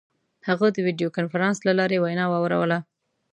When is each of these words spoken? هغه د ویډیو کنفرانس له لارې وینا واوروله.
هغه 0.47 0.67
د 0.71 0.77
ویډیو 0.85 1.13
کنفرانس 1.17 1.57
له 1.67 1.73
لارې 1.79 1.97
وینا 2.03 2.25
واوروله. 2.29 2.77